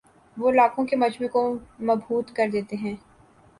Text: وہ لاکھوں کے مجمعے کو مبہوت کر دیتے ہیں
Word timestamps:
وہ 0.37 0.51
لاکھوں 0.51 0.85
کے 0.85 0.95
مجمعے 0.95 1.27
کو 1.27 1.43
مبہوت 1.81 2.35
کر 2.35 2.49
دیتے 2.53 2.75
ہیں 2.75 2.95